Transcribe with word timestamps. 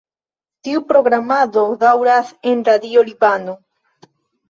Tiu 0.67 0.81
programado 0.91 1.67
daŭras 1.85 2.35
en 2.53 2.67
Radio 2.73 3.09
Libano. 3.13 3.59